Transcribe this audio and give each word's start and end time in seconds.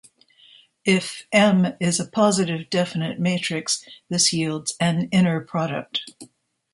If 0.83 1.27
"M" 1.31 1.73
is 1.79 1.99
a 1.99 2.07
positive 2.07 2.71
definite 2.71 3.19
matrix, 3.19 3.85
this 4.09 4.33
yields 4.33 4.73
an 4.79 5.07
inner 5.11 5.39
product. 5.41 6.01